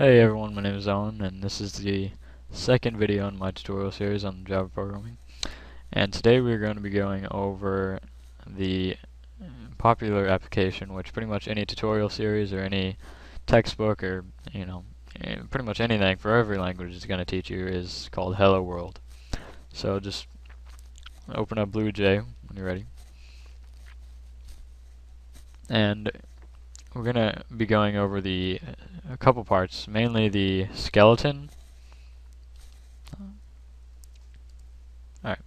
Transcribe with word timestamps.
Hey 0.00 0.20
everyone, 0.20 0.54
my 0.54 0.62
name 0.62 0.76
is 0.76 0.86
Owen, 0.86 1.20
and 1.22 1.42
this 1.42 1.60
is 1.60 1.72
the 1.72 2.12
second 2.52 2.98
video 2.98 3.26
in 3.26 3.36
my 3.36 3.50
tutorial 3.50 3.90
series 3.90 4.24
on 4.24 4.44
Java 4.44 4.68
programming. 4.68 5.18
And 5.92 6.12
today 6.12 6.40
we're 6.40 6.60
going 6.60 6.76
to 6.76 6.80
be 6.80 6.90
going 6.90 7.26
over 7.32 7.98
the 8.46 8.96
popular 9.76 10.28
application, 10.28 10.94
which 10.94 11.12
pretty 11.12 11.26
much 11.26 11.48
any 11.48 11.66
tutorial 11.66 12.08
series 12.08 12.52
or 12.52 12.60
any 12.60 12.96
textbook 13.48 14.04
or, 14.04 14.24
you 14.52 14.64
know, 14.64 14.84
eh, 15.20 15.38
pretty 15.50 15.66
much 15.66 15.80
anything 15.80 16.16
for 16.16 16.36
every 16.36 16.58
language 16.58 16.94
is 16.94 17.04
going 17.04 17.18
to 17.18 17.24
teach 17.24 17.50
you 17.50 17.66
is 17.66 18.08
called 18.12 18.36
Hello 18.36 18.62
World. 18.62 19.00
So 19.72 19.98
just 19.98 20.28
open 21.34 21.58
up 21.58 21.72
BlueJ 21.72 22.24
when 22.46 22.56
you're 22.56 22.66
ready. 22.66 22.86
And 25.68 26.12
we're 26.94 27.02
going 27.02 27.16
to 27.16 27.42
be 27.56 27.66
going 27.66 27.96
over 27.96 28.20
the 28.20 28.60
a 29.10 29.16
couple 29.16 29.44
parts, 29.44 29.86
mainly 29.86 30.28
the 30.28 30.66
skeleton. 30.74 31.50
Alright, 35.24 35.40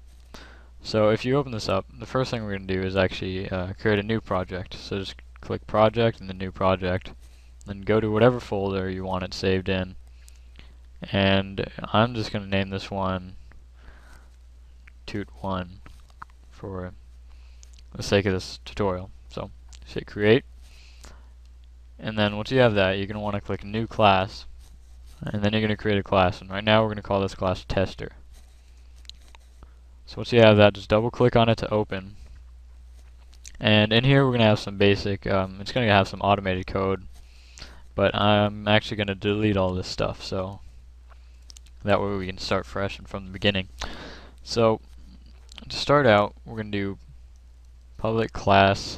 so 0.82 1.10
if 1.10 1.26
you 1.26 1.38
open 1.38 1.52
this 1.52 1.70
up, 1.70 1.86
the 1.98 2.06
first 2.06 2.32
thing 2.32 2.44
we're 2.44 2.58
going 2.58 2.68
to 2.68 2.74
do 2.74 2.82
is 2.82 2.96
actually 2.96 3.50
uh, 3.50 3.74
create 3.74 4.00
a 4.00 4.04
new 4.04 4.22
project. 4.22 4.76
So 4.76 5.00
just 5.00 5.16
click 5.42 5.66
project 5.68 6.20
and 6.20 6.30
the 6.30 6.34
new 6.34 6.52
project, 6.52 7.12
then 7.66 7.82
go 7.82 8.00
to 8.00 8.12
whatever 8.12 8.40
folder 8.40 8.90
you 8.90 9.04
want 9.04 9.24
it 9.24 9.34
saved 9.34 9.70
in. 9.70 9.96
And 11.12 11.66
I'm 11.92 12.14
just 12.14 12.32
going 12.32 12.44
to 12.44 12.50
name 12.50 12.70
this 12.70 12.92
one 12.92 13.36
Toot1 15.08 15.68
for 16.52 16.94
the 17.94 18.04
sake 18.04 18.26
of 18.26 18.34
this 18.34 18.60
tutorial. 18.64 19.10
So, 19.30 19.50
hit 19.86 20.06
create 20.06 20.46
and 22.02 22.18
then 22.18 22.36
once 22.36 22.52
you 22.52 22.60
have 22.60 22.74
that, 22.74 22.98
you're 22.98 23.06
going 23.06 23.16
to 23.16 23.22
want 23.22 23.36
to 23.36 23.42
click 23.42 23.64
New 23.64 23.86
Class. 23.86 24.46
And 25.22 25.44
then 25.44 25.54
you're 25.54 25.62
going 25.62 25.70
to 25.70 25.78
create 25.78 26.00
a 26.00 26.04
class. 26.04 26.42
And 26.42 26.50
right 26.50 26.64
now 26.64 26.82
we're 26.82 26.88
going 26.88 26.96
to 26.96 27.04
call 27.04 27.22
this 27.22 27.36
class 27.36 27.64
Tester. 27.68 28.14
So 30.08 30.18
once 30.18 30.34
you 30.34 30.42
have 30.42 30.58
that, 30.58 30.74
just 30.74 30.90
double 30.90 31.12
click 31.12 31.36
on 31.36 31.48
it 31.48 31.60
to 31.60 31.72
open. 31.72 32.16
And 33.60 33.94
in 33.94 34.04
here 34.04 34.26
we're 34.26 34.32
going 34.32 34.40
to 34.40 34.48
have 34.48 34.60
some 34.60 34.80
basic, 34.80 35.28
um, 35.28 35.60
it's 35.62 35.72
going 35.72 35.88
to 35.88 35.94
have 35.94 36.08
some 36.08 36.22
automated 36.22 36.66
code. 36.66 37.04
But 37.94 38.16
I'm 38.16 38.68
actually 38.68 38.98
going 38.98 39.08
to 39.08 39.16
delete 39.16 39.56
all 39.56 39.76
this 39.76 39.88
stuff. 39.88 40.24
So 40.24 40.60
that 41.84 42.02
way 42.02 42.16
we 42.18 42.26
can 42.26 42.40
start 42.40 42.66
fresh 42.66 42.98
and 42.98 43.08
from 43.08 43.28
the 43.28 43.32
beginning. 43.32 43.70
So 44.44 44.82
to 45.70 45.78
start 45.78 46.08
out, 46.08 46.34
we're 46.46 46.56
going 46.56 46.72
to 46.72 46.78
do 46.78 46.98
public 47.98 48.34
class 48.34 48.98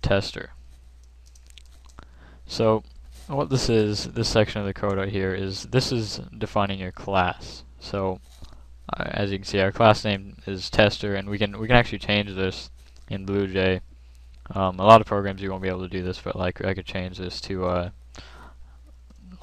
tester. 0.00 0.50
So 2.46 2.82
what 3.26 3.50
this 3.50 3.68
is, 3.68 4.04
this 4.04 4.28
section 4.28 4.60
of 4.60 4.66
the 4.66 4.74
code 4.74 4.98
right 4.98 5.08
here, 5.08 5.34
is 5.34 5.64
this 5.64 5.92
is 5.92 6.20
defining 6.38 6.78
your 6.78 6.92
class. 6.92 7.64
So 7.80 8.20
uh, 8.96 9.04
as 9.06 9.32
you 9.32 9.38
can 9.38 9.44
see, 9.44 9.60
our 9.60 9.72
class 9.72 10.04
name 10.04 10.36
is 10.46 10.70
tester, 10.70 11.14
and 11.14 11.28
we 11.28 11.38
can 11.38 11.58
we 11.58 11.66
can 11.66 11.76
actually 11.76 11.98
change 11.98 12.34
this 12.34 12.70
in 13.08 13.26
BlueJ. 13.26 13.80
Um, 14.54 14.78
a 14.78 14.84
lot 14.84 15.00
of 15.00 15.06
programs 15.06 15.42
you 15.42 15.50
won't 15.50 15.62
be 15.62 15.68
able 15.68 15.82
to 15.82 15.88
do 15.88 16.02
this, 16.02 16.20
but 16.20 16.36
like 16.36 16.64
I 16.64 16.72
could 16.72 16.86
change 16.86 17.18
this 17.18 17.40
to 17.42 17.66
uh, 17.66 17.90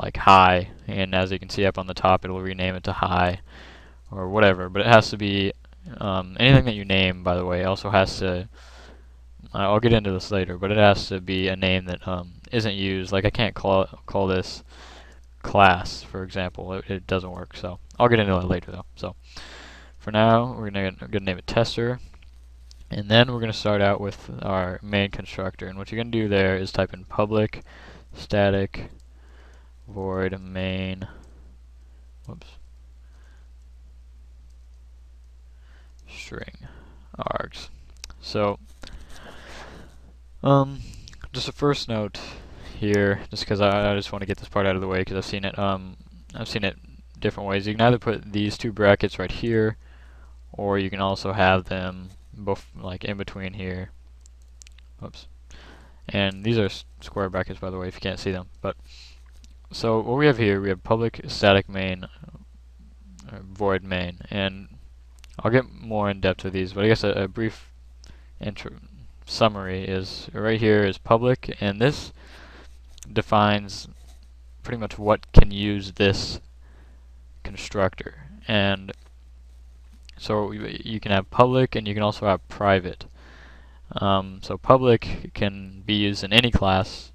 like 0.02 0.18
high, 0.18 0.70
and 0.88 1.14
as 1.14 1.32
you 1.32 1.40
can 1.40 1.50
see 1.50 1.66
up 1.66 1.78
on 1.78 1.88
the 1.88 1.94
top, 1.94 2.24
it'll 2.24 2.42
rename 2.42 2.76
it 2.76 2.84
to 2.86 2.94
high 2.94 3.42
or 4.12 4.30
whatever. 4.30 4.70
But 4.70 4.84
it 4.84 4.88
has 4.88 5.10
to 5.10 5.18
be 5.18 5.52
um, 5.98 6.38
anything 6.40 6.66
that 6.66 6.76
you 6.76 6.86
name. 6.86 7.22
By 7.22 7.36
the 7.36 7.46
way, 7.46 7.66
also 7.66 7.90
has 7.90 8.20
to. 8.20 8.48
I'll 9.54 9.80
get 9.80 9.94
into 9.94 10.12
this 10.12 10.32
later, 10.32 10.58
but 10.58 10.72
it 10.72 10.78
has 10.78 11.08
to 11.10 11.22
be 11.22 11.48
a 11.48 11.56
name 11.56 11.86
that 11.86 12.08
um, 12.08 12.34
isn't 12.52 12.74
used. 12.74 13.12
Like 13.12 13.26
I 13.26 13.30
can't 13.30 13.54
call 13.54 13.86
call 14.06 14.28
this 14.28 14.64
class, 15.44 16.02
for 16.02 16.24
example. 16.24 16.74
It, 16.74 16.86
it, 16.90 17.08
doesn't 17.08 17.30
work. 17.30 17.56
So 17.56 17.80
I'll 18.00 18.08
get 18.10 18.20
into 18.20 18.34
that 18.34 18.48
later 18.48 18.72
though. 18.72 18.86
So 18.96 19.16
for 20.00 20.12
now, 20.12 20.56
we're 20.58 20.72
gonna, 20.72 20.96
we're 21.00 21.08
gonna 21.08 21.26
name 21.26 21.38
it 21.38 21.46
tester, 21.46 22.00
and 22.90 23.10
then 23.10 23.32
we're 23.32 23.40
gonna 23.40 23.54
start 23.54 23.82
out 23.82 24.02
with 24.02 24.32
our 24.42 24.80
main 24.82 25.12
constructor. 25.12 25.68
And 25.68 25.78
what 25.78 25.92
you're 25.92 26.00
gonna 26.02 26.12
do 26.12 26.28
there 26.28 26.58
is 26.58 26.72
type 26.72 26.94
in 26.94 27.06
public 27.06 27.64
static 28.14 28.90
void 29.88 30.40
main. 30.40 31.08
Whoops. 32.26 32.48
String 36.08 36.68
args. 37.20 37.70
So 38.22 38.58
um, 40.44 40.82
just 41.32 41.48
a 41.48 41.52
first 41.52 41.88
note 41.88 42.20
here, 42.78 43.22
just 43.30 43.44
because 43.44 43.62
I, 43.62 43.92
I, 43.92 43.96
just 43.96 44.12
want 44.12 44.22
to 44.22 44.26
get 44.26 44.38
this 44.38 44.50
part 44.50 44.66
out 44.66 44.76
of 44.76 44.82
the 44.82 44.88
way, 44.88 45.00
because 45.00 45.18
I've 45.18 45.26
seen 45.26 45.46
it. 45.46 45.58
Um, 45.58 45.98
I've 46.36 46.48
seen 46.48 46.64
it 46.64 46.78
different 47.20 47.48
ways. 47.48 47.66
You 47.66 47.74
can 47.74 47.82
either 47.82 48.00
put 48.00 48.32
these 48.32 48.58
two 48.58 48.72
brackets 48.72 49.18
right 49.20 49.32
here, 49.32 49.78
or 50.52 50.78
you 50.78 50.90
can 50.90 51.00
also 51.00 51.34
have 51.34 51.66
them 51.66 52.10
both 52.34 52.68
like 52.76 53.04
in 53.04 53.18
between 53.18 53.54
here. 53.54 53.92
Oops. 55.04 55.28
And 56.10 56.44
these 56.44 56.58
are 56.58 56.70
square 57.02 57.30
brackets, 57.30 57.60
by 57.60 57.70
the 57.70 57.78
way, 57.78 57.88
if 57.88 57.96
you 57.96 58.02
can't 58.02 58.20
see 58.20 58.32
them. 58.32 58.48
But 58.62 58.76
so 59.72 60.00
what 60.00 60.18
we 60.18 60.26
have 60.26 60.38
here, 60.38 60.60
we 60.60 60.70
have 60.70 60.84
public 60.84 61.22
static 61.28 61.70
main, 61.70 62.04
uh, 62.04 63.40
void 63.42 63.84
main, 63.84 64.20
and 64.30 64.68
I'll 65.40 65.52
get 65.52 65.72
more 65.72 66.10
in 66.10 66.20
depth 66.20 66.44
with 66.44 66.54
these, 66.54 66.74
but 66.74 66.84
I 66.84 66.88
guess 66.88 67.04
a, 67.04 67.10
a 67.12 67.28
brief 67.28 67.72
intro 68.40 68.74
summary 69.26 69.86
is 69.86 70.30
right 70.34 70.60
here 70.60 70.84
is 70.84 70.98
public, 70.98 71.58
and 71.60 71.80
this 71.80 72.12
defines 73.12 73.88
pretty 74.64 74.78
much 74.78 74.98
what 74.98 75.32
can 75.34 75.52
use 75.52 75.94
this 75.94 76.40
constructor. 77.44 78.16
And 78.48 78.92
so 80.18 80.52
you 80.52 81.00
can 81.00 81.12
have 81.12 81.30
public 81.30 81.76
and 81.76 81.88
you 81.88 81.94
can 81.94 82.04
also 82.04 82.26
have 82.26 82.48
private. 82.48 83.06
Um, 83.92 84.40
so 84.42 84.58
public 84.58 85.32
can 85.34 85.84
be 85.86 85.94
used 85.94 86.24
in 86.24 86.34
any 86.34 86.50
class, 86.50 87.12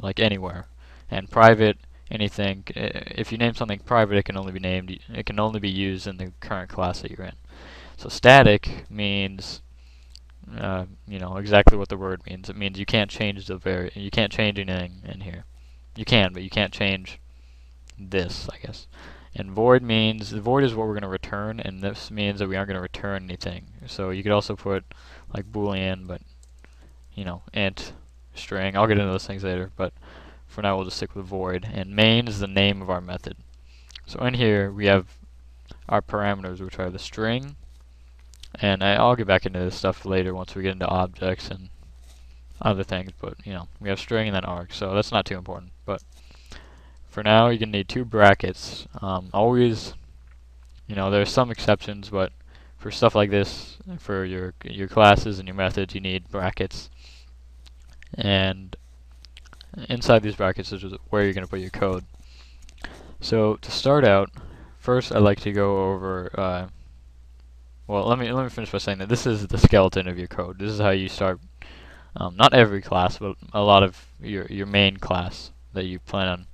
like 0.00 0.20
anywhere, 0.20 0.66
and 1.10 1.30
private 1.30 1.78
anything. 2.10 2.64
If 2.74 3.32
you 3.32 3.38
name 3.38 3.54
something 3.54 3.80
private, 3.80 4.16
it 4.16 4.24
can 4.24 4.36
only 4.36 4.52
be 4.52 4.60
named. 4.60 4.98
It 5.12 5.26
can 5.26 5.40
only 5.40 5.60
be 5.60 5.70
used 5.70 6.06
in 6.06 6.16
the 6.18 6.32
current 6.40 6.70
class 6.70 7.00
that 7.00 7.10
you're 7.10 7.26
in. 7.26 7.36
So 7.96 8.08
static 8.08 8.90
means 8.90 9.60
uh, 10.58 10.84
you 11.06 11.18
know 11.18 11.36
exactly 11.36 11.78
what 11.78 11.88
the 11.88 11.96
word 11.96 12.22
means. 12.26 12.48
It 12.48 12.56
means 12.56 12.78
you 12.78 12.86
can't 12.86 13.10
change 13.10 13.46
the 13.46 13.56
very 13.56 13.90
you 13.94 14.10
can't 14.10 14.32
change 14.32 14.58
anything 14.58 15.02
in 15.04 15.20
here. 15.20 15.44
You 15.96 16.04
can, 16.04 16.32
but 16.32 16.42
you 16.42 16.50
can't 16.50 16.72
change 16.72 17.18
this, 17.98 18.48
I 18.50 18.58
guess. 18.64 18.86
And 19.34 19.50
void 19.50 19.82
means 19.82 20.30
the 20.30 20.40
void 20.40 20.64
is 20.64 20.74
what 20.74 20.86
we're 20.86 20.94
going 20.94 21.02
to 21.02 21.08
return, 21.08 21.60
and 21.60 21.80
this 21.80 22.10
means 22.10 22.38
that 22.38 22.48
we 22.48 22.56
aren't 22.56 22.68
going 22.68 22.76
to 22.76 22.82
return 22.82 23.24
anything. 23.24 23.66
So 23.86 24.10
you 24.10 24.22
could 24.22 24.32
also 24.32 24.56
put 24.56 24.84
like 25.34 25.50
boolean, 25.50 26.06
but 26.06 26.20
you 27.14 27.24
know, 27.24 27.42
int, 27.52 27.92
string. 28.34 28.76
I'll 28.76 28.86
get 28.86 28.98
into 28.98 29.10
those 29.10 29.26
things 29.26 29.44
later, 29.44 29.70
but 29.76 29.92
for 30.46 30.62
now 30.62 30.76
we'll 30.76 30.84
just 30.84 30.98
stick 30.98 31.14
with 31.14 31.26
void. 31.26 31.68
And 31.72 31.96
main 31.96 32.28
is 32.28 32.40
the 32.40 32.46
name 32.46 32.82
of 32.82 32.90
our 32.90 33.00
method. 33.00 33.36
So 34.06 34.20
in 34.20 34.34
here 34.34 34.70
we 34.70 34.86
have 34.86 35.18
our 35.88 36.02
parameters, 36.02 36.60
which 36.60 36.78
are 36.78 36.90
the 36.90 36.98
string, 36.98 37.56
and 38.56 38.82
I, 38.82 39.02
will 39.02 39.16
get 39.16 39.26
back 39.26 39.46
into 39.46 39.58
this 39.58 39.76
stuff 39.76 40.04
later 40.04 40.34
once 40.34 40.54
we 40.54 40.62
get 40.62 40.72
into 40.72 40.86
objects 40.86 41.48
and 41.48 41.70
other 42.60 42.84
things, 42.84 43.10
but 43.20 43.34
you 43.44 43.52
know, 43.52 43.68
we 43.80 43.88
have 43.88 43.98
string 43.98 44.28
and 44.28 44.36
then 44.36 44.44
arg, 44.44 44.72
so 44.72 44.94
that's 44.94 45.12
not 45.12 45.26
too 45.26 45.36
important. 45.36 45.72
But 45.84 46.02
for 47.08 47.22
now, 47.22 47.48
you're 47.48 47.58
gonna 47.58 47.72
need 47.72 47.88
two 47.88 48.04
brackets. 48.04 48.86
Um, 49.00 49.30
always, 49.32 49.94
you 50.86 50.94
know, 50.94 51.10
there's 51.10 51.30
some 51.30 51.50
exceptions, 51.50 52.08
but 52.08 52.32
for 52.78 52.90
stuff 52.90 53.14
like 53.14 53.30
this, 53.30 53.78
for 53.98 54.24
your 54.24 54.54
your 54.64 54.88
classes 54.88 55.38
and 55.38 55.48
your 55.48 55.54
methods, 55.56 55.94
you 55.94 56.00
need 56.00 56.28
brackets. 56.28 56.88
And 58.14 58.76
inside 59.88 60.22
these 60.22 60.36
brackets 60.36 60.72
is 60.72 60.84
where 61.10 61.24
you're 61.24 61.32
gonna 61.32 61.46
put 61.46 61.60
your 61.60 61.70
code. 61.70 62.04
So 63.20 63.56
to 63.56 63.70
start 63.70 64.04
out, 64.04 64.30
first 64.78 65.12
I'd 65.14 65.22
like 65.22 65.40
to 65.40 65.52
go 65.52 65.92
over 65.92 66.30
uh, 66.38 66.66
well, 67.92 68.06
let 68.06 68.18
me 68.18 68.32
let 68.32 68.42
me 68.42 68.48
finish 68.48 68.70
by 68.70 68.78
saying 68.78 68.98
that 68.98 69.10
this 69.10 69.26
is 69.26 69.46
the 69.48 69.58
skeleton 69.58 70.08
of 70.08 70.18
your 70.18 70.26
code. 70.26 70.58
This 70.58 70.72
is 70.72 70.80
how 70.80 70.90
you 70.90 71.10
start. 71.10 71.38
Um, 72.16 72.36
not 72.36 72.54
every 72.54 72.80
class, 72.80 73.18
but 73.18 73.36
a 73.52 73.60
lot 73.60 73.82
of 73.82 74.06
your 74.18 74.46
your 74.46 74.64
main 74.64 74.96
class 74.96 75.50
that 75.74 75.84
you 75.84 75.98
plan 75.98 76.26
on 76.26 76.46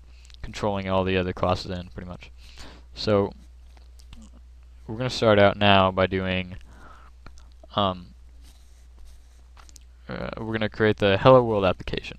controlling 0.43 0.88
all 0.88 1.05
the 1.05 1.17
other 1.17 1.32
classes 1.32 1.70
in, 1.70 1.90
pretty 1.90 2.08
much. 2.08 2.32
So 2.93 3.32
we're 4.88 4.96
going 4.96 5.08
to 5.08 5.14
start 5.14 5.38
out 5.38 5.56
now 5.56 5.93
by 5.93 6.08
doing. 6.08 6.56
Um, 7.76 8.14
uh, 10.08 10.31
we're 10.38 10.46
going 10.46 10.61
to 10.62 10.69
create 10.69 10.96
the 10.96 11.19
Hello 11.19 11.44
World 11.44 11.64
application, 11.64 12.19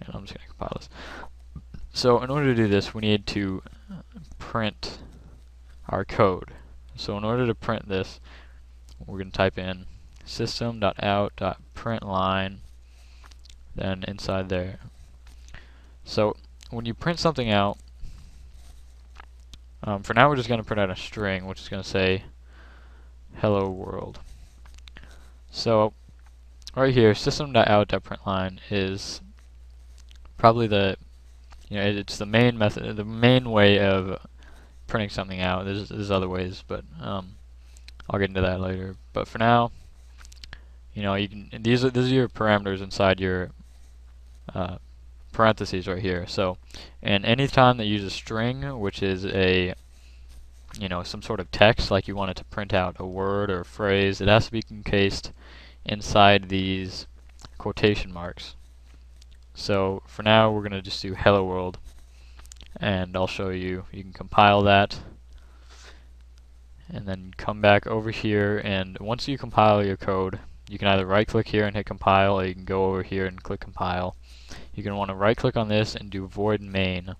and 0.00 0.14
I'm 0.14 0.24
just 0.24 0.38
going 0.38 0.46
to 0.46 0.54
compile 0.54 0.72
this. 0.76 0.88
So 1.92 2.22
in 2.22 2.30
order 2.30 2.46
to 2.46 2.54
do 2.54 2.66
this, 2.66 2.94
we 2.94 3.02
need 3.02 3.26
to 3.26 3.62
print 4.38 5.00
our 5.90 6.06
code. 6.06 6.54
So 6.96 7.16
in 7.16 7.24
order 7.24 7.46
to 7.46 7.54
print 7.54 7.88
this, 7.88 8.20
we're 9.04 9.18
going 9.18 9.30
to 9.30 9.36
type 9.36 9.58
in 9.58 9.86
system.out.println 10.24 12.58
then 13.74 14.04
inside 14.06 14.48
there. 14.48 14.78
So 16.04 16.36
when 16.70 16.84
you 16.84 16.94
print 16.94 17.18
something 17.18 17.50
out, 17.50 17.78
um, 19.82 20.02
for 20.02 20.14
now 20.14 20.28
we're 20.28 20.36
just 20.36 20.48
going 20.48 20.60
to 20.60 20.66
print 20.66 20.80
out 20.80 20.90
a 20.90 20.96
string, 20.96 21.46
which 21.46 21.60
is 21.60 21.68
going 21.68 21.82
to 21.82 21.88
say 21.88 22.24
hello 23.36 23.70
world. 23.70 24.20
So 25.50 25.94
right 26.76 26.94
here, 26.94 27.14
system.out.println 27.14 28.60
is 28.70 29.20
probably 30.36 30.66
the 30.66 30.96
you 31.68 31.78
know 31.78 31.86
it's 31.86 32.18
the 32.18 32.26
main 32.26 32.58
method, 32.58 32.96
the 32.96 33.04
main 33.04 33.50
way 33.50 33.78
of 33.78 34.18
printing 34.92 35.08
something 35.08 35.40
out. 35.40 35.64
There's 35.64 35.88
there's 35.88 36.10
other 36.10 36.28
ways, 36.28 36.62
but 36.68 36.84
um, 37.00 37.36
I'll 38.10 38.20
get 38.20 38.28
into 38.28 38.42
that 38.42 38.60
later. 38.60 38.94
But 39.14 39.26
for 39.26 39.38
now, 39.38 39.72
you 40.92 41.02
know 41.02 41.14
you 41.14 41.28
can 41.30 41.48
these 41.62 41.82
are 41.82 41.88
these 41.88 42.12
are 42.12 42.14
your 42.14 42.28
parameters 42.28 42.82
inside 42.82 43.18
your 43.18 43.52
uh, 44.54 44.76
parentheses 45.32 45.88
right 45.88 45.98
here. 45.98 46.26
So, 46.26 46.58
and 47.02 47.24
any 47.24 47.48
time 47.48 47.78
that 47.78 47.86
you 47.86 47.94
use 47.94 48.04
a 48.04 48.10
string, 48.10 48.78
which 48.78 49.02
is 49.02 49.24
a 49.24 49.72
you 50.78 50.90
know 50.90 51.02
some 51.02 51.22
sort 51.22 51.40
of 51.40 51.50
text, 51.50 51.90
like 51.90 52.06
you 52.06 52.14
want 52.14 52.32
it 52.32 52.36
to 52.36 52.44
print 52.44 52.74
out 52.74 52.96
a 52.98 53.06
word 53.06 53.50
or 53.50 53.60
a 53.60 53.64
phrase, 53.64 54.20
it 54.20 54.28
has 54.28 54.44
to 54.44 54.52
be 54.52 54.62
encased 54.70 55.32
inside 55.86 56.50
these 56.50 57.06
quotation 57.56 58.12
marks. 58.12 58.56
So 59.54 60.02
for 60.06 60.22
now, 60.22 60.50
we're 60.52 60.60
going 60.60 60.72
to 60.72 60.82
just 60.82 61.00
do 61.00 61.14
hello 61.14 61.46
world, 61.46 61.78
and 62.76 63.16
I'll 63.16 63.26
show 63.26 63.50
you. 63.50 63.84
You 63.92 64.02
can 64.02 64.12
compile 64.12 64.62
that, 64.62 64.98
and 66.88 67.06
then 67.06 67.34
come 67.36 67.60
back 67.60 67.86
over 67.86 68.10
here, 68.10 68.60
and 68.64 68.98
once 68.98 69.28
you 69.28 69.38
compile 69.38 69.84
your 69.84 69.96
code, 69.96 70.38
you 70.68 70.78
can 70.78 70.88
either 70.88 71.06
right 71.06 71.26
click 71.26 71.48
here 71.48 71.66
and 71.66 71.76
hit 71.76 71.86
compile, 71.86 72.40
or 72.40 72.46
you 72.46 72.54
can 72.54 72.64
go 72.64 72.86
over 72.86 73.02
here 73.02 73.26
and 73.26 73.42
click 73.42 73.60
compile 73.60 74.16
you're 74.74 74.84
going 74.84 74.94
to 74.94 74.98
want 74.98 75.10
to 75.10 75.14
right 75.14 75.36
click 75.36 75.56
on 75.56 75.68
this 75.68 75.94
and 75.94 76.10
do 76.10 76.26
void 76.26 76.60
main 76.60 77.14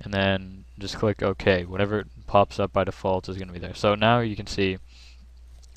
and 0.00 0.12
then 0.12 0.64
just 0.78 0.96
click 0.96 1.22
OK. 1.22 1.64
Whatever 1.64 2.04
pops 2.26 2.58
up 2.58 2.72
by 2.72 2.84
default 2.84 3.28
is 3.28 3.36
going 3.36 3.48
to 3.48 3.54
be 3.54 3.60
there. 3.60 3.74
So 3.74 3.94
now 3.94 4.20
you 4.20 4.36
can 4.36 4.46
see 4.46 4.78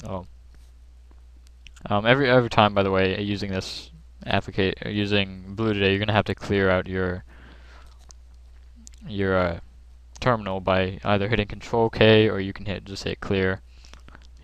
oh, 0.06 0.26
um, 1.90 2.06
every 2.06 2.30
every 2.30 2.50
time, 2.50 2.74
by 2.74 2.84
the 2.84 2.92
way, 2.92 3.22
using 3.22 3.52
this 3.52 3.92
application, 4.26 4.76
using 4.86 5.56
Blue 5.56 5.74
today, 5.74 5.90
you're 5.90 6.06
to 6.06 6.14
have 6.14 6.26
to 6.26 6.36
clear 6.36 6.70
out 6.70 6.88
your 6.88 7.24
your 9.08 9.38
uh, 9.38 9.60
terminal 10.20 10.62
by 10.62 11.00
either 11.04 11.28
hitting 11.28 11.48
Control 11.48 11.90
K 11.90 12.30
or 12.30 12.40
you 12.40 12.54
can 12.54 12.66
hit 12.66 12.86
just 12.86 13.04
hit 13.04 13.20
clear 13.20 13.62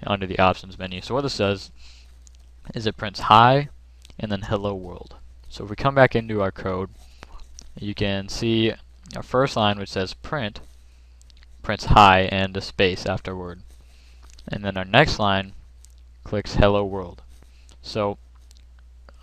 under 0.05 0.27
the 0.27 0.39
options 0.39 0.77
menu. 0.77 1.01
So 1.01 1.13
what 1.13 1.21
this 1.21 1.37
does 1.37 1.71
is 2.75 2.85
it 2.85 2.97
prints 2.97 3.21
hi 3.21 3.69
and 4.17 4.31
then 4.31 4.41
hello 4.41 4.73
world. 4.73 5.15
So 5.49 5.63
if 5.63 5.69
we 5.69 5.75
come 5.75 5.95
back 5.95 6.15
into 6.15 6.41
our 6.41 6.51
code, 6.51 6.89
you 7.79 7.95
can 7.95 8.27
see 8.29 8.73
our 9.15 9.23
first 9.23 9.55
line 9.55 9.79
which 9.79 9.89
says 9.89 10.13
print, 10.13 10.59
prints 11.63 11.85
hi 11.85 12.21
and 12.31 12.55
a 12.55 12.61
space 12.61 13.05
afterward. 13.05 13.61
And 14.47 14.63
then 14.63 14.77
our 14.77 14.85
next 14.85 15.19
line 15.19 15.53
clicks 16.23 16.55
hello 16.55 16.83
world. 16.85 17.21
So 17.81 18.17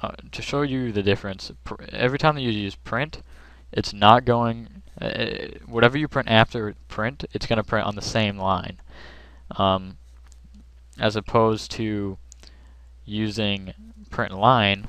uh, 0.02 0.12
to 0.32 0.42
show 0.42 0.62
you 0.62 0.92
the 0.92 1.02
difference, 1.02 1.52
every 1.90 2.18
time 2.18 2.34
that 2.34 2.42
you 2.42 2.50
use 2.50 2.74
print, 2.74 3.22
it's 3.72 3.92
not 3.92 4.24
going, 4.24 4.82
uh, 5.00 5.26
whatever 5.66 5.98
you 5.98 6.08
print 6.08 6.28
after 6.28 6.74
print, 6.88 7.24
it's 7.32 7.46
going 7.46 7.58
to 7.58 7.64
print 7.64 7.86
on 7.86 7.96
the 7.96 8.02
same 8.02 8.38
line. 8.38 8.80
Um, 9.52 9.98
as 10.98 11.16
opposed 11.16 11.70
to 11.72 12.18
using 13.04 13.72
print 14.10 14.32
line, 14.32 14.88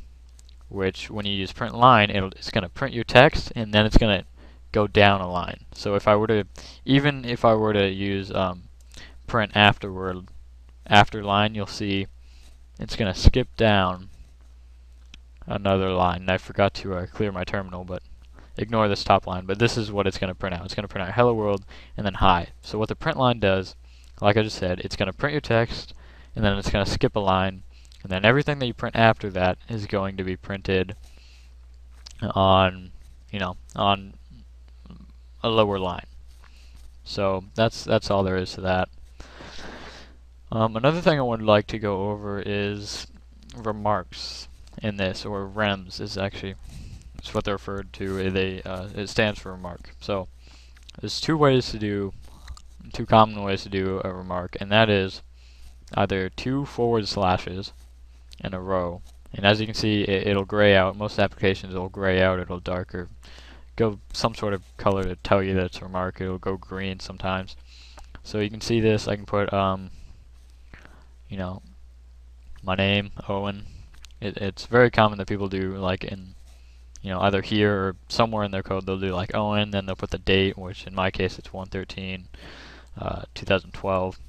which 0.69 1.09
when 1.09 1.25
you 1.25 1.33
use 1.33 1.51
print 1.51 1.75
line, 1.75 2.09
it's 2.09 2.51
going 2.51 2.63
to 2.63 2.69
print 2.69 2.93
your 2.93 3.03
text 3.03 3.51
and 3.55 3.73
then 3.73 3.85
it's 3.85 3.97
going 3.97 4.19
to 4.19 4.25
go 4.71 4.87
down 4.87 5.21
a 5.21 5.29
line. 5.29 5.65
So 5.73 5.95
if 5.95 6.07
I 6.07 6.15
were 6.15 6.27
to, 6.27 6.43
even 6.85 7.25
if 7.25 7.45
I 7.45 7.53
were 7.53 7.73
to 7.73 7.89
use 7.89 8.31
um, 8.31 8.63
print 9.27 9.51
afterward, 9.55 10.27
after 10.85 11.23
line, 11.23 11.55
you'll 11.55 11.67
see 11.67 12.07
it's 12.79 12.95
going 12.95 13.11
to 13.11 13.19
skip 13.19 13.55
down 13.55 14.09
another 15.45 15.89
line. 15.91 16.29
I 16.29 16.37
forgot 16.37 16.73
to 16.75 16.95
uh, 16.95 17.05
clear 17.07 17.31
my 17.31 17.43
terminal, 17.43 17.83
but 17.83 18.03
ignore 18.57 18.87
this 18.87 19.03
top 19.03 19.27
line. 19.27 19.45
But 19.45 19.59
this 19.59 19.77
is 19.77 19.91
what 19.91 20.07
it's 20.07 20.17
going 20.17 20.29
to 20.29 20.35
print 20.35 20.55
out. 20.55 20.65
It's 20.65 20.75
going 20.75 20.83
to 20.83 20.87
print 20.87 21.07
out 21.07 21.13
hello 21.15 21.33
world 21.33 21.63
and 21.95 22.05
then 22.05 22.15
hi. 22.15 22.49
So 22.61 22.77
what 22.77 22.89
the 22.89 22.95
print 22.95 23.17
line 23.17 23.39
does, 23.39 23.75
like 24.21 24.37
I 24.37 24.43
just 24.43 24.57
said, 24.57 24.79
it's 24.79 24.95
going 24.95 25.11
to 25.11 25.17
print 25.17 25.33
your 25.33 25.41
text 25.41 25.93
and 26.35 26.43
then 26.43 26.57
it's 26.57 26.69
going 26.69 26.85
to 26.85 26.91
skip 26.91 27.15
a 27.15 27.19
line 27.19 27.63
and 28.03 28.11
then 28.11 28.25
everything 28.25 28.59
that 28.59 28.67
you 28.67 28.73
print 28.73 28.95
after 28.95 29.29
that 29.31 29.57
is 29.69 29.85
going 29.85 30.17
to 30.17 30.23
be 30.23 30.35
printed 30.35 30.95
on, 32.21 32.91
you 33.31 33.39
know, 33.39 33.57
on 33.75 34.13
a 35.43 35.49
lower 35.49 35.79
line. 35.79 36.05
So 37.03 37.45
that's 37.55 37.83
that's 37.83 38.11
all 38.11 38.23
there 38.23 38.37
is 38.37 38.53
to 38.53 38.61
that. 38.61 38.89
Um, 40.51 40.75
another 40.75 41.01
thing 41.01 41.19
I 41.19 41.23
would 41.23 41.41
like 41.41 41.67
to 41.67 41.79
go 41.79 42.09
over 42.09 42.41
is 42.45 43.07
remarks 43.55 44.47
in 44.81 44.97
this, 44.97 45.25
or 45.25 45.47
rems 45.47 45.99
is 45.99 46.17
actually 46.17 46.55
it's 47.17 47.33
what 47.33 47.43
they're 47.43 47.55
referred 47.55 47.91
to. 47.93 48.29
They 48.29 48.61
uh, 48.61 48.87
it 48.95 49.07
stands 49.07 49.39
for 49.39 49.51
remark. 49.51 49.91
So 49.99 50.27
there's 50.99 51.19
two 51.19 51.37
ways 51.37 51.69
to 51.71 51.79
do, 51.79 52.13
two 52.93 53.05
common 53.05 53.43
ways 53.43 53.63
to 53.63 53.69
do 53.69 54.01
a 54.03 54.13
remark, 54.13 54.55
and 54.59 54.71
that 54.71 54.89
is 54.89 55.21
either 55.93 56.29
two 56.29 56.65
forward 56.65 57.07
slashes 57.07 57.73
in 58.39 58.53
a 58.53 58.61
row. 58.61 59.01
And 59.33 59.45
as 59.45 59.59
you 59.59 59.65
can 59.67 59.75
see, 59.75 60.03
it, 60.03 60.35
will 60.35 60.45
gray 60.45 60.75
out. 60.75 60.95
Most 60.95 61.19
applications 61.19 61.73
it'll 61.73 61.89
gray 61.89 62.21
out, 62.21 62.39
it'll 62.39 62.59
darker. 62.59 63.09
Go 63.75 63.99
some 64.13 64.33
sort 64.33 64.53
of 64.53 64.63
color 64.77 65.03
to 65.03 65.15
tell 65.17 65.43
you 65.43 65.53
that 65.55 65.65
it's 65.65 65.77
a 65.79 65.83
remark. 65.83 66.21
It'll 66.21 66.39
go 66.39 66.57
green 66.57 66.99
sometimes. 66.99 67.55
So 68.23 68.39
you 68.39 68.49
can 68.49 68.61
see 68.61 68.79
this. 68.79 69.07
I 69.07 69.15
can 69.15 69.25
put, 69.25 69.53
um, 69.53 69.91
you 71.29 71.37
know, 71.37 71.61
my 72.63 72.75
name, 72.75 73.11
Owen. 73.27 73.65
It, 74.19 74.37
it's 74.37 74.65
very 74.65 74.89
common 74.89 75.17
that 75.19 75.27
people 75.27 75.47
do 75.47 75.77
like 75.77 76.03
in, 76.03 76.35
you 77.01 77.11
know, 77.11 77.21
either 77.21 77.41
here 77.41 77.73
or 77.73 77.95
somewhere 78.09 78.43
in 78.43 78.51
their 78.51 78.63
code 78.63 78.85
they'll 78.85 78.99
do 78.99 79.13
like 79.13 79.35
Owen, 79.35 79.71
then 79.71 79.85
they'll 79.85 79.95
put 79.95 80.11
the 80.11 80.17
date, 80.17 80.57
which 80.57 80.85
in 80.87 80.95
my 80.95 81.11
case 81.11 81.37
it's 81.37 81.53
113, 81.53 82.27
uh, 82.99 83.23
2012 83.35 84.19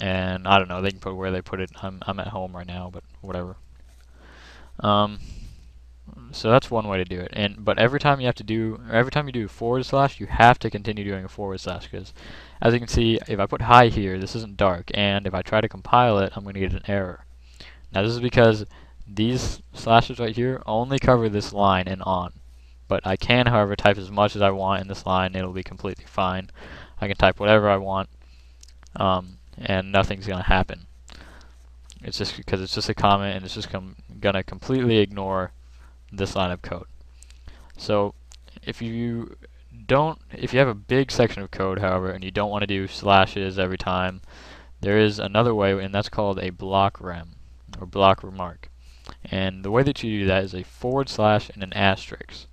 and 0.00 0.46
I 0.48 0.58
don't 0.58 0.68
know, 0.68 0.80
they 0.80 0.90
can 0.90 1.00
put 1.00 1.14
where 1.14 1.30
they 1.30 1.42
put 1.42 1.60
it. 1.60 1.70
I'm, 1.82 2.00
I'm 2.02 2.18
at 2.20 2.28
home 2.28 2.54
right 2.54 2.66
now, 2.66 2.90
but 2.92 3.04
whatever. 3.20 3.56
Um, 4.80 5.20
so 6.32 6.50
that's 6.50 6.70
one 6.70 6.88
way 6.88 6.98
to 6.98 7.04
do 7.04 7.20
it. 7.20 7.30
And 7.32 7.64
but 7.64 7.78
every 7.78 8.00
time 8.00 8.20
you 8.20 8.26
have 8.26 8.34
to 8.36 8.44
do, 8.44 8.80
every 8.90 9.10
time 9.10 9.26
you 9.26 9.32
do 9.32 9.48
forward 9.48 9.86
slash, 9.86 10.20
you 10.20 10.26
have 10.26 10.58
to 10.60 10.70
continue 10.70 11.04
doing 11.04 11.24
a 11.24 11.28
forward 11.28 11.60
slash 11.60 11.88
because, 11.88 12.12
as 12.60 12.74
you 12.74 12.80
can 12.80 12.88
see, 12.88 13.18
if 13.28 13.38
I 13.38 13.46
put 13.46 13.62
high 13.62 13.88
here, 13.88 14.18
this 14.18 14.36
isn't 14.36 14.56
dark, 14.56 14.90
and 14.94 15.26
if 15.26 15.34
I 15.34 15.42
try 15.42 15.60
to 15.60 15.68
compile 15.68 16.18
it, 16.18 16.32
I'm 16.34 16.42
going 16.42 16.54
to 16.54 16.60
get 16.60 16.72
an 16.72 16.82
error. 16.88 17.24
Now 17.92 18.02
this 18.02 18.12
is 18.12 18.20
because 18.20 18.66
these 19.06 19.62
slashes 19.72 20.18
right 20.18 20.34
here 20.34 20.62
only 20.66 20.98
cover 20.98 21.28
this 21.28 21.52
line 21.52 21.88
and 21.88 22.02
on. 22.02 22.32
But 22.86 23.06
I 23.06 23.16
can, 23.16 23.46
however, 23.46 23.76
type 23.76 23.96
as 23.96 24.10
much 24.10 24.36
as 24.36 24.42
I 24.42 24.50
want 24.50 24.82
in 24.82 24.88
this 24.88 25.06
line. 25.06 25.34
It'll 25.34 25.52
be 25.52 25.62
completely 25.62 26.04
fine. 26.06 26.50
I 27.00 27.08
can 27.08 27.16
type 27.16 27.40
whatever 27.40 27.68
I 27.68 27.76
want. 27.78 28.08
Um, 28.96 29.38
and 29.56 29.90
nothing's 29.90 30.26
going 30.26 30.42
to 30.42 30.48
happen. 30.48 30.86
It's 32.04 32.18
just 32.18 32.36
because 32.36 32.60
it's 32.60 32.74
just 32.74 32.90
a 32.90 32.94
comment 32.94 33.34
and 33.34 33.44
it's 33.44 33.54
just 33.54 33.70
com 33.70 33.96
gonna 34.20 34.42
completely 34.42 34.98
ignore 34.98 35.52
this 36.16 36.36
line 36.36 36.50
of 36.50 36.62
code. 36.62 36.86
So 37.76 38.14
if 38.62 38.80
you 38.80 39.36
don't, 39.86 40.18
if 40.32 40.52
you 40.52 40.58
have 40.58 40.68
a 40.68 40.74
big 40.74 41.10
section 41.10 41.42
of 41.42 41.50
code, 41.50 41.80
however, 41.80 42.10
and 42.10 42.24
you 42.24 42.30
don't 42.30 42.50
want 42.50 42.62
to 42.62 42.66
do 42.66 42.86
slashes 42.86 43.58
every 43.58 43.78
time, 43.78 44.20
there 44.80 44.98
is 44.98 45.18
another 45.18 45.54
way, 45.54 45.72
and 45.82 45.94
that's 45.94 46.08
called 46.08 46.38
a 46.38 46.50
block 46.50 47.00
rem, 47.00 47.36
or 47.80 47.86
block 47.86 48.22
remark. 48.22 48.68
And 49.24 49.64
the 49.64 49.70
way 49.70 49.82
that 49.82 50.02
you 50.02 50.20
do 50.20 50.26
that 50.26 50.44
is 50.44 50.54
a 50.54 50.62
forward 50.62 51.08
slash 51.08 51.50
and 51.50 51.62
an 51.62 51.72
asterisk. 51.72 52.46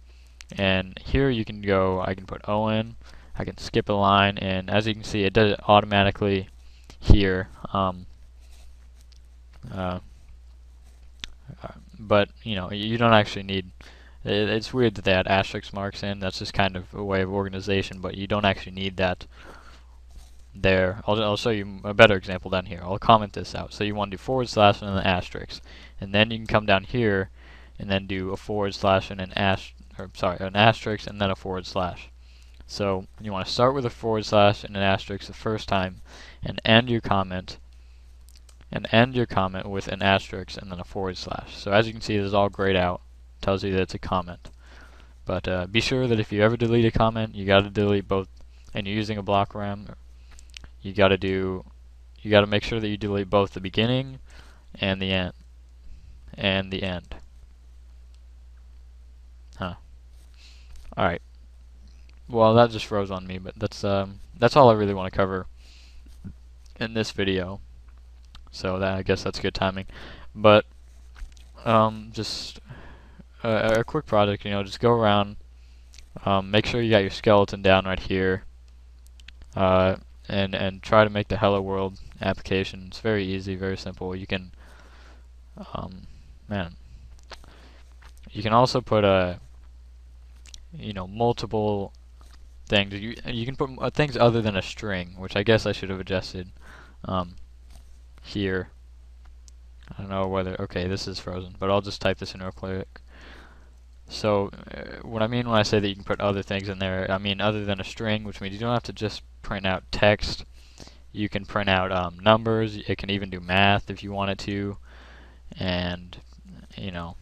And 0.57 0.97
here 0.99 1.29
you 1.29 1.45
can 1.45 1.61
go, 1.61 2.01
I 2.01 2.13
can 2.13 2.25
put 2.25 2.47
Owen, 2.47 2.95
I 3.37 3.45
can 3.45 3.57
skip 3.57 3.87
a 3.89 3.93
line, 3.93 4.37
and 4.37 4.69
as 4.69 4.87
you 4.87 4.93
can 4.93 5.03
see, 5.03 5.23
it 5.23 5.33
does 5.33 5.51
it 5.51 5.59
automatically 5.67 6.49
here. 6.99 7.49
Um, 7.73 8.05
uh, 9.73 9.99
but, 12.07 12.29
you 12.43 12.55
know, 12.55 12.71
you 12.71 12.97
don't 12.97 13.13
actually 13.13 13.43
need 13.43 13.71
it, 14.23 14.49
it's 14.49 14.73
weird 14.73 14.95
that 14.95 15.05
they 15.05 15.13
had 15.13 15.27
asterisk 15.27 15.73
marks 15.73 16.03
in. 16.03 16.19
That's 16.19 16.39
just 16.39 16.53
kind 16.53 16.75
of 16.75 16.93
a 16.93 17.03
way 17.03 17.21
of 17.21 17.31
organization, 17.31 17.99
but 17.99 18.15
you 18.15 18.27
don't 18.27 18.45
actually 18.45 18.73
need 18.73 18.97
that 18.97 19.25
there. 20.53 21.01
I'll, 21.07 21.21
I'll 21.23 21.37
show 21.37 21.49
you 21.49 21.79
a 21.83 21.93
better 21.93 22.15
example 22.15 22.51
down 22.51 22.65
here. 22.65 22.81
I'll 22.83 22.99
comment 22.99 23.33
this 23.33 23.55
out. 23.55 23.73
So 23.73 23.83
you 23.83 23.95
want 23.95 24.11
to 24.11 24.17
do 24.17 24.21
forward 24.21 24.49
slash 24.49 24.81
and 24.81 24.95
then 24.95 25.03
asterisk. 25.03 25.61
And 25.99 26.13
then 26.13 26.29
you 26.31 26.37
can 26.37 26.47
come 26.47 26.65
down 26.65 26.83
here 26.83 27.29
and 27.79 27.89
then 27.89 28.05
do 28.05 28.31
a 28.31 28.37
forward 28.37 28.75
slash 28.75 29.09
and 29.09 29.19
an 29.19 29.33
asterisk, 29.33 29.75
or 29.97 30.09
sorry, 30.13 30.37
an 30.39 30.55
asterisk 30.55 31.07
and 31.07 31.19
then 31.19 31.31
a 31.31 31.35
forward 31.35 31.65
slash. 31.65 32.09
So 32.67 33.05
you 33.19 33.31
want 33.31 33.47
to 33.47 33.51
start 33.51 33.73
with 33.73 33.85
a 33.85 33.89
forward 33.89 34.25
slash 34.25 34.63
and 34.63 34.77
an 34.77 34.83
asterisk 34.83 35.27
the 35.27 35.33
first 35.33 35.67
time 35.67 36.01
and 36.43 36.61
end 36.63 36.89
your 36.89 37.01
comment 37.01 37.57
and 38.71 38.87
end 38.91 39.15
your 39.15 39.25
comment 39.25 39.69
with 39.69 39.87
an 39.87 40.01
asterisk 40.01 40.61
and 40.61 40.71
then 40.71 40.79
a 40.79 40.83
forward 40.83 41.17
slash. 41.17 41.57
So 41.57 41.71
as 41.71 41.87
you 41.87 41.93
can 41.93 42.01
see, 42.01 42.17
this 42.17 42.27
is 42.27 42.33
all 42.33 42.49
grayed 42.49 42.75
out 42.75 43.01
tells 43.41 43.63
you 43.63 43.71
that 43.73 43.81
it's 43.81 43.93
a 43.93 43.99
comment. 43.99 44.49
But 45.25 45.47
uh, 45.47 45.67
be 45.67 45.81
sure 45.81 46.07
that 46.07 46.19
if 46.19 46.31
you 46.31 46.41
ever 46.41 46.57
delete 46.57 46.85
a 46.85 46.91
comment, 46.91 47.35
you 47.35 47.45
got 47.45 47.63
to 47.63 47.69
delete 47.69 48.07
both, 48.07 48.27
and 48.73 48.87
you're 48.87 48.95
using 48.95 49.17
a 49.17 49.23
block 49.23 49.53
rem, 49.53 49.87
you 50.81 50.93
got 50.93 51.09
to 51.09 51.17
do, 51.17 51.65
you 52.21 52.31
got 52.31 52.41
to 52.41 52.47
make 52.47 52.63
sure 52.63 52.79
that 52.79 52.87
you 52.87 52.97
delete 52.97 53.29
both 53.29 53.53
the 53.53 53.59
beginning 53.59 54.19
and 54.75 55.01
the 55.01 55.11
end, 55.11 55.33
and 56.33 56.71
the 56.71 56.83
end. 56.83 57.15
Huh. 59.57 59.75
All 60.97 61.05
right. 61.05 61.21
Well, 62.27 62.53
that 62.55 62.71
just 62.71 62.85
froze 62.85 63.11
on 63.11 63.27
me, 63.27 63.37
but 63.37 63.55
that's 63.57 63.83
um, 63.83 64.21
that's 64.37 64.55
all 64.55 64.69
I 64.69 64.73
really 64.73 64.93
want 64.93 65.11
to 65.11 65.17
cover 65.17 65.47
in 66.79 66.93
this 66.93 67.11
video. 67.11 67.59
So 68.51 68.79
that 68.79 68.97
I 68.97 69.01
guess 69.01 69.23
that's 69.23 69.39
good 69.39 69.55
timing. 69.55 69.87
But 70.35 70.65
um, 71.65 72.11
just 72.13 72.59
a, 73.43 73.79
a 73.79 73.83
quick 73.83 74.05
project, 74.05 74.45
you 74.45 74.51
know, 74.51 74.63
just 74.63 74.79
go 74.79 74.91
around, 74.91 75.37
um, 76.25 76.51
make 76.51 76.65
sure 76.65 76.81
you 76.81 76.91
got 76.91 76.99
your 76.99 77.09
skeleton 77.09 77.61
down 77.61 77.85
right 77.85 77.99
here, 77.99 78.43
uh, 79.55 79.95
and 80.27 80.53
and 80.53 80.81
try 80.81 81.03
to 81.03 81.09
make 81.09 81.27
the 81.27 81.37
Hello 81.37 81.61
World 81.61 81.99
application. 82.21 82.85
It's 82.87 82.99
very 82.99 83.25
easy, 83.25 83.55
very 83.55 83.77
simple. 83.77 84.15
You 84.15 84.27
can, 84.27 84.51
um, 85.73 86.07
man, 86.47 86.75
you 88.31 88.43
can 88.43 88.53
also 88.53 88.81
put 88.81 89.03
a, 89.03 89.39
you 90.73 90.93
know, 90.93 91.07
multiple 91.07 91.93
things. 92.67 92.93
You 92.93 93.15
you 93.25 93.45
can 93.45 93.55
put 93.55 93.69
uh, 93.79 93.89
things 93.89 94.17
other 94.17 94.41
than 94.41 94.55
a 94.55 94.61
string, 94.61 95.15
which 95.17 95.35
I 95.35 95.43
guess 95.43 95.65
I 95.65 95.71
should 95.71 95.89
have 95.89 95.99
adjusted 95.99 96.51
um, 97.05 97.35
here. 98.21 98.69
I 99.89 100.01
don't 100.01 100.09
know 100.09 100.27
whether, 100.27 100.55
okay, 100.61 100.87
this 100.87 101.07
is 101.07 101.19
frozen, 101.19 101.55
but 101.59 101.69
I'll 101.69 101.81
just 101.81 102.01
type 102.01 102.19
this 102.19 102.33
in 102.33 102.41
real 102.41 102.51
quick. 102.51 103.01
So 104.07 104.51
uh, 104.73 105.01
what 105.03 105.21
I 105.21 105.27
mean 105.27 105.47
when 105.47 105.57
I 105.57 105.63
say 105.63 105.79
that 105.79 105.87
you 105.87 105.95
can 105.95 106.03
put 106.03 106.19
other 106.19 106.43
things 106.43 106.69
in 106.69 106.79
there, 106.79 107.09
I 107.09 107.17
mean 107.17 107.39
other 107.39 107.65
than 107.65 107.79
a 107.79 107.83
string, 107.83 108.23
which 108.23 108.41
means 108.41 108.53
you 108.53 108.59
don't 108.59 108.73
have 108.73 108.83
to 108.83 108.93
just 108.93 109.21
print 109.41 109.65
out 109.65 109.83
text. 109.91 110.45
You 111.13 111.29
can 111.29 111.45
print 111.45 111.69
out 111.69 111.91
um, 111.91 112.19
numbers. 112.21 112.77
It 112.77 112.97
can 112.97 113.09
even 113.09 113.29
do 113.29 113.39
math 113.39 113.89
if 113.89 114.03
you 114.03 114.11
wanted 114.11 114.39
to. 114.39 114.77
And, 115.57 116.17
you 116.77 116.91
know, 116.91 117.15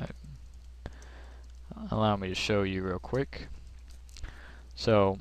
uh, 0.00 0.06
allow 1.90 2.16
me 2.16 2.28
to 2.28 2.34
show 2.34 2.62
you 2.62 2.82
real 2.82 2.98
quick. 2.98 3.48
So 4.74 5.18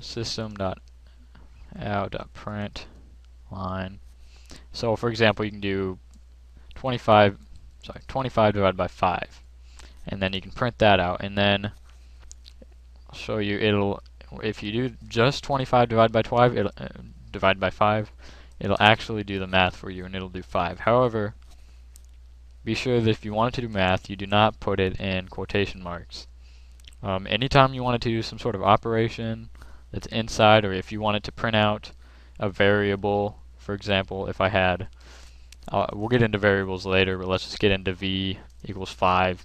system.out.print 0.00 2.86
line. 3.50 3.98
So 4.72 4.96
for 4.96 5.08
example, 5.08 5.44
you 5.44 5.50
can 5.50 5.60
do 5.60 5.98
25, 6.74 7.38
sorry, 7.84 8.00
25 8.06 8.54
divided 8.54 8.76
by 8.76 8.88
5 8.88 9.42
and 10.08 10.22
then 10.22 10.32
you 10.32 10.40
can 10.40 10.52
print 10.52 10.78
that 10.78 11.00
out. 11.00 11.22
And 11.22 11.36
then 11.36 11.72
I'll 13.08 13.18
show 13.18 13.38
you 13.38 13.58
it'll 13.58 14.02
if 14.42 14.62
you 14.62 14.72
do 14.72 14.96
just 15.08 15.44
25 15.44 15.88
divided 15.88 16.12
by 16.12 16.22
12 16.22 16.56
it'll 16.56 16.72
uh, 16.76 16.88
divide 17.30 17.60
by 17.60 17.70
5 17.70 18.10
it'll 18.58 18.76
actually 18.80 19.22
do 19.22 19.38
the 19.38 19.46
math 19.46 19.76
for 19.76 19.88
you 19.88 20.04
and 20.04 20.14
it'll 20.14 20.28
do 20.28 20.42
5 20.42 20.80
however 20.80 21.34
be 22.64 22.74
sure 22.74 23.00
that 23.00 23.08
if 23.08 23.24
you 23.24 23.32
want 23.32 23.54
to 23.54 23.60
do 23.60 23.68
math 23.68 24.10
you 24.10 24.16
do 24.16 24.26
not 24.26 24.58
put 24.58 24.80
it 24.80 25.00
in 25.00 25.28
quotation 25.28 25.82
marks. 25.82 26.26
Um, 27.02 27.26
anytime 27.28 27.72
you 27.72 27.84
wanted 27.84 28.02
to 28.02 28.08
do 28.08 28.22
some 28.22 28.38
sort 28.38 28.56
of 28.56 28.62
operation 28.62 29.50
that's 29.92 30.08
inside 30.08 30.64
or 30.64 30.72
if 30.72 30.90
you 30.90 31.00
wanted 31.00 31.22
to 31.24 31.32
print 31.32 31.54
out 31.54 31.92
a 32.40 32.50
variable 32.50 33.38
for 33.66 33.74
example 33.74 34.28
if 34.28 34.40
I 34.40 34.48
had 34.48 34.88
uh, 35.68 35.88
we'll 35.92 36.08
get 36.08 36.22
into 36.22 36.38
variables 36.38 36.86
later 36.86 37.18
but 37.18 37.26
let's 37.26 37.44
just 37.44 37.58
get 37.58 37.72
into 37.72 37.92
v 37.92 38.38
equals 38.64 38.92
5 38.92 39.44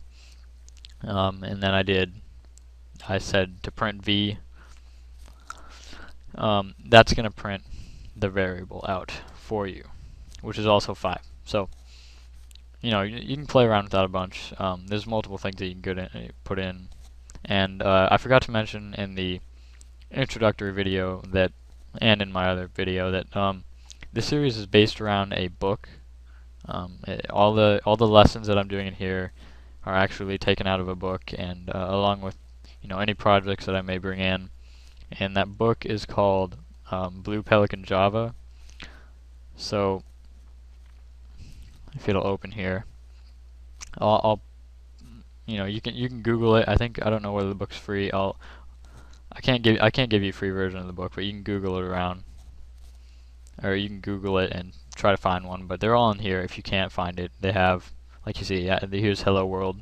um, 1.04 1.44
and 1.44 1.62
then 1.64 1.74
I 1.74 1.82
did 1.82 2.14
I 3.10 3.18
said 3.18 3.64
to 3.64 3.72
print 3.72 4.06
v 4.06 4.38
um, 6.36 6.76
that's 6.86 7.14
going 7.14 7.30
to 7.30 7.36
print 7.44 7.64
the 8.16 8.30
variable 8.30 8.86
out 8.88 9.12
for 9.34 9.66
you 9.66 9.86
which 10.42 10.60
is 10.60 10.68
also 10.68 10.94
5 10.94 11.20
so 11.46 11.68
you 12.82 12.92
know 12.92 13.02
you, 13.02 13.18
you 13.18 13.36
can 13.36 13.48
play 13.48 13.66
around 13.66 13.84
with 13.86 13.92
that 13.94 14.06
a 14.06 14.10
bunch. 14.10 14.54
Um, 14.60 14.88
there's 14.88 15.08
multiple 15.08 15.38
things 15.38 15.56
that 15.58 15.68
you 15.68 15.76
can 15.76 16.00
in, 16.00 16.32
put 16.44 16.60
in. 16.60 16.90
And 17.46 17.82
uh, 17.82 18.08
I 18.12 18.18
forgot 18.18 18.44
to 18.44 18.52
mention 18.52 18.94
in 18.96 19.16
the 19.16 19.40
introductory 20.12 20.72
video 20.72 21.22
that 21.28 21.52
and 22.00 22.22
in 22.22 22.32
my 22.32 22.48
other 22.48 22.68
video 22.68 23.12
that 23.12 23.36
um, 23.36 23.64
this 24.14 24.26
series 24.26 24.58
is 24.58 24.66
based 24.66 25.00
around 25.02 25.34
a 25.34 25.48
book. 25.48 25.90
Um, 26.66 27.00
it, 27.08 27.30
all 27.30 27.54
the 27.54 27.82
all 27.86 27.98
the 27.98 28.08
lessons 28.08 28.48
that 28.48 28.58
I'm 28.58 28.68
doing 28.68 28.88
in 28.88 28.94
here 28.94 29.32
are 29.86 29.96
actually 29.96 30.38
taken 30.38 30.68
out 30.68 30.80
of 30.80 30.88
a 30.88 30.96
book 30.96 31.34
and 31.38 31.70
uh, 31.70 31.88
along 31.90 32.22
with 32.22 32.38
you 32.82 32.90
know 32.90 33.00
any 33.00 33.14
projects 33.14 33.66
that 33.66 33.76
I 33.76 33.82
may 33.82 33.98
bring 33.98 34.20
in. 34.20 34.50
And 35.20 35.36
that 35.36 35.58
book 35.58 35.86
is 35.86 36.06
called 36.06 36.58
um, 36.90 37.22
Blue 37.22 37.44
Pelican 37.44 37.84
Java. 37.84 38.34
So 39.56 40.04
if 41.94 42.08
it'll 42.08 42.26
open 42.26 42.52
here 42.52 42.86
I'll, 43.98 44.22
I'll, 44.24 44.42
you 45.46 45.58
know 45.58 45.66
you 45.66 45.82
can 45.82 45.96
you 45.96 46.08
can 46.08 46.22
Google 46.22 46.56
it. 46.56 46.66
I 46.68 46.76
think 46.76 47.04
I 47.06 47.10
don't 47.10 47.22
know 47.22 47.34
whether 47.34 47.50
the 47.50 47.56
book's 47.56 47.78
free. 47.78 48.12
I'll 48.12 48.38
I 49.32 49.42
can't 49.42 49.64
give 49.64 49.82
I 49.82 49.90
can't 49.90 50.10
give 50.10 50.24
you 50.24 50.30
a 50.30 50.34
free 50.34 50.52
version 50.52 50.80
of 50.80 50.88
the 50.88 50.94
book 50.94 51.14
but 51.16 51.24
you 51.24 51.32
can 51.32 51.44
Google 51.44 51.78
it 51.78 51.84
around 51.84 52.24
or 53.64 53.76
you 53.76 53.88
can 53.88 54.00
Google 54.00 54.38
it 54.38 54.52
and 54.52 54.74
try 54.96 55.12
to 55.12 55.18
find 55.18 55.46
one 55.46 55.66
but 55.66 55.80
they're 55.80 55.96
all 55.96 56.12
in 56.12 56.20
here 56.20 56.42
if 56.42 56.58
you 56.58 56.64
can't 56.64 56.92
find 56.92 57.20
it 57.20 57.32
they 57.40 57.52
have 57.52 57.92
like 58.26 58.40
you 58.40 58.46
see, 58.46 58.60
yeah, 58.60 58.80
here's 58.86 59.24
Hello 59.24 59.46
World. 59.46 59.82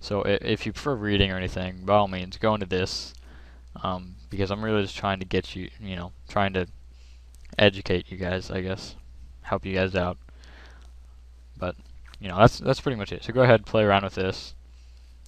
So 0.00 0.22
if 0.22 0.66
you 0.66 0.72
prefer 0.72 0.94
reading 0.94 1.32
or 1.32 1.36
anything, 1.36 1.84
by 1.84 1.94
all 1.94 2.08
means, 2.08 2.36
go 2.36 2.54
into 2.54 2.66
this, 2.66 3.14
um, 3.82 4.16
because 4.30 4.50
I'm 4.50 4.64
really 4.64 4.82
just 4.82 4.96
trying 4.96 5.20
to 5.20 5.24
get 5.24 5.56
you, 5.56 5.70
you 5.80 5.96
know, 5.96 6.12
trying 6.28 6.52
to 6.52 6.66
educate 7.58 8.10
you 8.10 8.18
guys, 8.18 8.50
I 8.50 8.60
guess, 8.60 8.94
help 9.42 9.64
you 9.64 9.74
guys 9.74 9.94
out. 9.94 10.18
But 11.56 11.76
you 12.20 12.28
know, 12.28 12.38
that's 12.38 12.58
that's 12.58 12.80
pretty 12.80 12.96
much 12.96 13.10
it. 13.10 13.24
So 13.24 13.32
go 13.32 13.42
ahead, 13.42 13.60
and 13.60 13.66
play 13.66 13.82
around 13.82 14.04
with 14.04 14.14
this. 14.14 14.54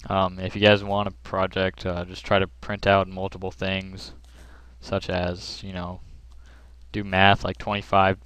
Um, 0.09 0.39
if 0.39 0.55
you 0.55 0.63
guys 0.63 0.85
want 0.85 1.09
a 1.09 1.13
project, 1.13 1.85
uh, 1.85 2.05
just 2.05 2.25
try 2.25 2.39
to 2.39 2.47
print 2.47 2.87
out 2.87 3.09
multiple 3.09 3.51
things, 3.51 4.13
such 4.81 5.11
as 5.11 5.63
you 5.63 5.73
know, 5.73 6.01
do 6.93 7.05
math 7.05 7.45
like 7.45 7.59
25, 7.59 8.19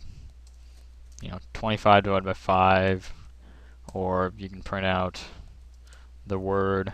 you 1.22 1.30
know, 1.30 1.38
25 1.52 2.04
divided 2.04 2.24
by 2.24 2.32
5 2.32 3.12
or 3.92 4.32
you 4.36 4.48
can 4.48 4.62
print 4.62 4.86
out 4.86 5.22
the 6.26 6.38
word, 6.38 6.92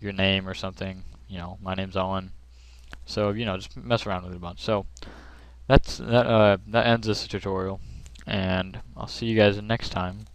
your 0.00 0.12
name 0.12 0.48
or 0.48 0.54
something. 0.54 1.04
You 1.28 1.38
know, 1.38 1.58
my 1.60 1.74
name's 1.74 1.96
Owen. 1.96 2.32
So 3.04 3.30
you 3.30 3.44
know, 3.44 3.56
just 3.56 3.76
mess 3.76 4.06
around 4.06 4.24
with 4.24 4.32
it 4.32 4.36
a 4.36 4.40
bunch. 4.40 4.60
So 4.60 4.86
that's 5.66 5.98
that. 5.98 6.26
Uh, 6.26 6.58
that 6.68 6.86
ends 6.86 7.06
this 7.06 7.26
tutorial, 7.26 7.80
and 8.26 8.80
I'll 8.96 9.06
see 9.06 9.26
you 9.26 9.36
guys 9.36 9.60
next 9.60 9.90
time. 9.90 10.26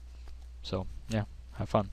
So 0.61 0.87
yeah, 1.09 1.23
have 1.57 1.69
fun. 1.69 1.89